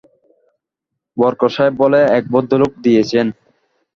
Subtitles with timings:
[1.17, 3.27] বরকত সাহেব বলে এক ভদ্রলোক দিয়েছেন।